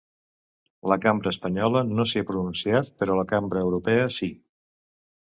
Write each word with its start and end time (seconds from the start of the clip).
La 0.91 0.97
cambra 1.03 1.33
espanyola 1.35 1.85
no 1.91 2.07
s’hi 2.13 2.23
ha 2.23 2.27
pronunciat, 2.31 2.93
però 3.05 3.21
la 3.23 3.29
cambra 3.37 3.67
europea 3.71 4.13
sí. 4.21 4.35